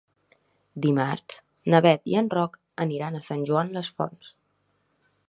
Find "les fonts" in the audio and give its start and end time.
3.77-4.33